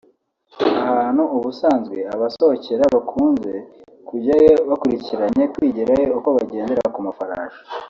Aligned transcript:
ahantu 0.89 1.23
ubusanzwe 1.35 1.97
abasohokera 2.13 2.83
bakunze 2.95 3.53
kujyayo 4.07 4.53
bakurikiranye 4.69 5.43
kwigirayo 5.53 6.07
uko 6.17 6.29
bagendera 6.37 6.83
ku 6.95 6.99
mafarashi 7.07 7.61